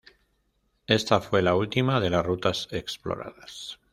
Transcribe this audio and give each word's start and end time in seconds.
Esta 0.87 1.21
fue 1.21 1.43
la 1.43 1.53
última 1.53 1.99
de 1.99 2.09
las 2.09 2.25
rutas 2.25 2.67
exploradas. 2.71 3.79